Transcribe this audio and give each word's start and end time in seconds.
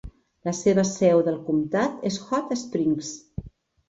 La 0.47 0.51
seva 0.59 0.85
seu 0.91 1.19
del 1.27 1.37
comtat 1.49 1.99
és 2.09 2.17
Hot 2.31 2.55
Springs. 2.63 3.13